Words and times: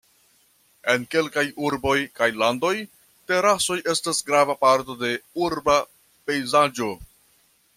En 0.91 1.03
kelkaj 1.15 1.43
urboj 1.67 1.97
kaj 2.19 2.29
landoj 2.43 2.71
terasoj 3.31 3.77
estas 3.93 4.23
grava 4.31 4.57
parto 4.65 4.97
de 5.03 5.13
urba 5.49 5.77
pejzaĝo. 6.31 6.89